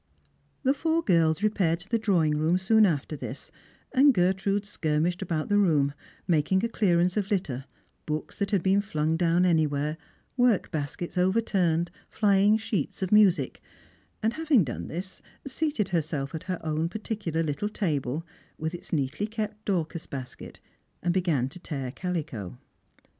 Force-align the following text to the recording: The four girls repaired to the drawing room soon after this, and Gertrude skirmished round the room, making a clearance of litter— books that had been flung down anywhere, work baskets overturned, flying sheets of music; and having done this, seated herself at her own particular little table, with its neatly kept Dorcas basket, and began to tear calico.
The 0.63 0.73
four 0.73 1.03
girls 1.03 1.43
repaired 1.43 1.79
to 1.81 1.89
the 1.89 1.99
drawing 1.99 2.35
room 2.35 2.57
soon 2.57 2.87
after 2.87 3.15
this, 3.15 3.51
and 3.93 4.15
Gertrude 4.15 4.65
skirmished 4.65 5.23
round 5.29 5.47
the 5.49 5.59
room, 5.59 5.93
making 6.27 6.65
a 6.65 6.69
clearance 6.69 7.17
of 7.17 7.29
litter— 7.29 7.65
books 8.07 8.39
that 8.39 8.49
had 8.49 8.63
been 8.63 8.81
flung 8.81 9.15
down 9.15 9.45
anywhere, 9.45 9.97
work 10.35 10.71
baskets 10.71 11.19
overturned, 11.19 11.91
flying 12.09 12.57
sheets 12.57 13.03
of 13.03 13.11
music; 13.11 13.61
and 14.23 14.33
having 14.33 14.63
done 14.63 14.87
this, 14.87 15.21
seated 15.45 15.89
herself 15.89 16.33
at 16.33 16.45
her 16.49 16.59
own 16.65 16.89
particular 16.89 17.43
little 17.43 17.69
table, 17.69 18.25
with 18.57 18.73
its 18.73 18.91
neatly 18.91 19.27
kept 19.27 19.63
Dorcas 19.65 20.07
basket, 20.07 20.59
and 21.03 21.13
began 21.13 21.47
to 21.49 21.59
tear 21.59 21.91
calico. 21.91 22.57